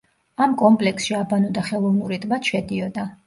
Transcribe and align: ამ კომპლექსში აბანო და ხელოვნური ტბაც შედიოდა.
ამ 0.45 0.55
კომპლექსში 0.61 1.17
აბანო 1.17 1.51
და 1.59 1.65
ხელოვნური 1.69 2.19
ტბაც 2.27 2.53
შედიოდა. 2.55 3.07